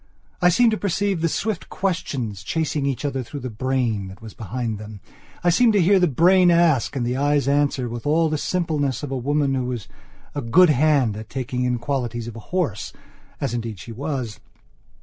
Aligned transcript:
I 0.41 0.49
seemed 0.49 0.71
to 0.71 0.77
perceive 0.79 1.21
the 1.21 1.29
swift 1.29 1.69
questions 1.69 2.41
chasing 2.41 2.87
each 2.87 3.05
other 3.05 3.21
through 3.21 3.41
the 3.41 3.51
brain 3.51 4.07
that 4.07 4.19
was 4.19 4.33
behind 4.33 4.79
them. 4.79 4.99
I 5.43 5.51
seemed 5.51 5.73
to 5.73 5.79
hear 5.79 5.99
the 5.99 6.07
brain 6.07 6.49
ask 6.49 6.95
and 6.95 7.05
the 7.05 7.15
eyes 7.17 7.47
answer 7.47 7.87
with 7.87 8.07
all 8.07 8.27
the 8.27 8.39
simpleness 8.39 9.03
of 9.03 9.11
a 9.11 9.15
woman 9.15 9.53
who 9.53 9.65
was 9.65 9.87
a 10.33 10.41
good 10.41 10.71
hand 10.71 11.15
at 11.17 11.29
taking 11.29 11.65
in 11.65 11.77
qualities 11.77 12.27
of 12.27 12.35
a 12.35 12.39
horseas 12.49 13.53
indeed 13.53 13.77
she 13.77 13.91
was. 13.91 14.39